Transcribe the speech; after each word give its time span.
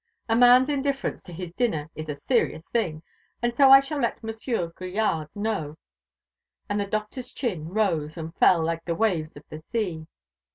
A 0.27 0.35
man's 0.35 0.67
indifference 0.67 1.21
to 1.21 1.31
his 1.31 1.51
dinner 1.51 1.87
is 1.93 2.09
a 2.09 2.15
serious 2.15 2.63
thing, 2.73 3.03
and 3.39 3.53
so 3.55 3.69
I 3.69 3.79
shall 3.79 3.99
let 3.99 4.23
Monsieur 4.23 4.69
Grillade 4.69 5.27
know." 5.35 5.77
And 6.67 6.79
the 6.79 6.87
Doctor's 6.87 7.31
chin 7.31 7.69
rose 7.69 8.17
and 8.17 8.35
fell 8.37 8.63
like 8.65 8.83
the 8.83 8.95
waves 8.95 9.37
of 9.37 9.43
the 9.49 9.59
sea. 9.59 10.07